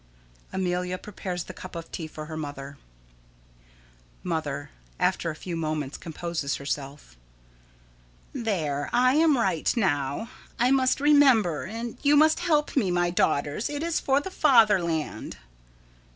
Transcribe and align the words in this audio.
[Amelia 0.51 0.97
prepares 0.97 1.43
the 1.43 1.53
cup 1.53 1.75
of 1.75 1.91
tea 1.91 2.07
for 2.07 2.25
her 2.25 2.35
mother.] 2.35 2.79
Mother: 4.23 4.71
[After 4.99 5.29
a 5.29 5.35
few 5.35 5.55
moments 5.55 5.95
composes 5.95 6.55
herself.] 6.55 7.15
There, 8.33 8.89
I 8.93 9.13
am 9.13 9.37
right 9.37 9.71
now. 9.77 10.31
I 10.57 10.71
must 10.71 11.01
remember 11.01 11.65
and 11.65 11.99
you 12.01 12.15
must 12.17 12.39
help 12.39 12.75
me, 12.75 12.89
my 12.89 13.11
daughters 13.11 13.69
it 13.69 13.83
is 13.83 13.99
for 13.99 14.19
the 14.19 14.31
fatherland. 14.31 15.37